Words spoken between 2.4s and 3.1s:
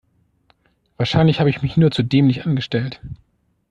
angestellt.